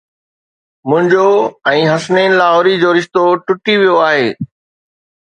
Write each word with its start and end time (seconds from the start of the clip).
منهنجو 0.91 1.25
۽ 1.71 1.83
حسنين 1.91 2.33
لاهوري 2.39 2.73
جو 2.83 2.89
رشتو 2.99 3.25
ٽٽي 3.51 3.75
ويو 3.83 3.99
آهي 4.07 4.25